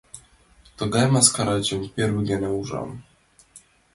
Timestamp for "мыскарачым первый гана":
1.13-2.49